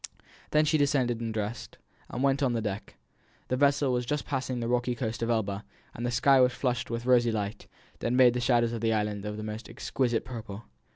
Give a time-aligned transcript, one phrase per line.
[0.49, 1.77] Then she descended and dressed,
[2.09, 2.97] and went on deck;
[3.49, 6.89] the vessel was just passing the rocky coast of Elba, and the sky was flushed
[6.89, 7.67] with rosy light,
[7.99, 10.63] that made the shadows on the island of the most exquisite purple.